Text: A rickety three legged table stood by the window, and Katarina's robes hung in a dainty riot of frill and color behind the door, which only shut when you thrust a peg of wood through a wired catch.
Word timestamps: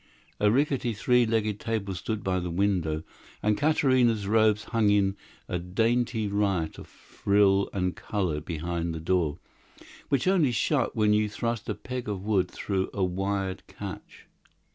A 0.39 0.49
rickety 0.49 0.93
three 0.93 1.27
legged 1.27 1.59
table 1.59 1.93
stood 1.93 2.23
by 2.23 2.39
the 2.39 2.49
window, 2.49 3.03
and 3.43 3.55
Katarina's 3.55 4.25
robes 4.25 4.63
hung 4.63 4.89
in 4.89 5.15
a 5.47 5.59
dainty 5.59 6.27
riot 6.27 6.79
of 6.79 6.87
frill 6.87 7.69
and 7.71 7.95
color 7.95 8.41
behind 8.41 8.95
the 8.95 8.99
door, 8.99 9.37
which 10.09 10.27
only 10.27 10.51
shut 10.51 10.95
when 10.95 11.13
you 11.13 11.29
thrust 11.29 11.69
a 11.69 11.75
peg 11.75 12.09
of 12.09 12.25
wood 12.25 12.49
through 12.49 12.89
a 12.95 13.03
wired 13.03 13.61
catch. 13.67 14.25